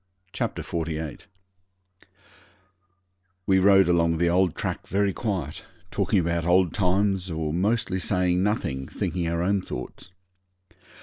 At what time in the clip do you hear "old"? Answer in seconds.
4.31-4.55, 6.43-6.73